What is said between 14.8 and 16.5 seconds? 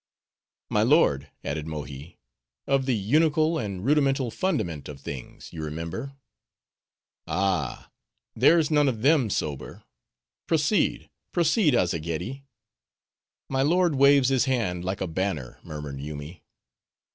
like a banner," murmured Yoomy.